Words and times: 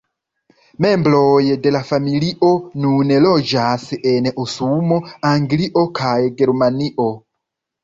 Membroj 0.85 1.43
de 1.65 1.73
la 1.75 1.81
familio 1.89 2.49
nun 2.87 3.13
loĝas 3.27 3.85
en 4.15 4.31
Usono, 4.47 4.99
Anglio 5.35 5.87
kaj 6.03 6.17
Germanio. 6.43 7.11